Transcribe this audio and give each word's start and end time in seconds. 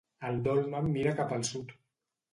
El 0.29 0.39
dolmen 0.47 0.89
mira 0.95 1.15
cap 1.21 1.37
al 1.39 1.47
sud. 1.51 1.77